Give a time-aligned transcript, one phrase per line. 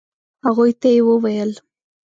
[0.45, 1.51] هغوی ته يې وويل.